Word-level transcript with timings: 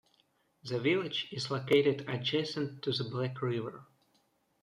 The 0.63 0.79
village 0.79 1.27
is 1.31 1.51
located 1.51 2.09
adjacent 2.09 2.81
to 2.81 2.91
the 2.91 3.03
Black 3.03 3.39
River. 3.39 3.85